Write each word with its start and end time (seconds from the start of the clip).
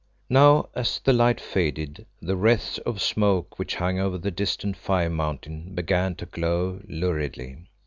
Now 0.31 0.69
as 0.73 0.97
the 0.97 1.13
light 1.13 1.39
faded 1.39 2.07
the 2.23 2.35
wreaths 2.35 2.79
of 2.87 2.99
smoke 3.03 3.59
which 3.59 3.75
hung 3.75 3.99
over 3.99 4.17
the 4.17 4.31
distant 4.31 4.75
Fire 4.75 5.11
mountain 5.11 5.75
began 5.75 6.15
to 6.15 6.25
glow 6.25 6.81
luridly. 6.87 7.67